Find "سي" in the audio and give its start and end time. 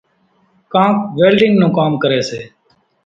2.29-2.41